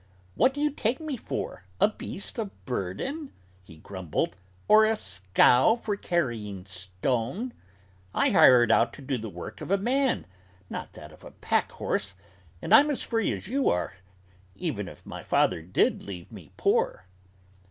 [0.33, 3.31] "What do you take me for, a beast of burden?"
[3.63, 4.35] he grumbled,
[4.67, 7.53] "or a scow for carrying stone?
[8.11, 10.25] I hired out to do the work of a man,
[10.71, 12.15] not that of a pack horse,
[12.63, 13.93] and I'm as free as you are,
[14.55, 17.05] even if my father did leave me poor!"